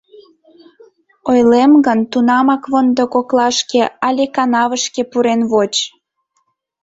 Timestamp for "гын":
1.85-1.99